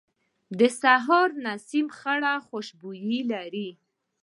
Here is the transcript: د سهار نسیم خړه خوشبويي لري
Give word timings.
د 0.59 0.61
سهار 0.81 1.27
نسیم 1.45 1.87
خړه 1.97 2.33
خوشبويي 2.47 3.19
لري 3.31 3.69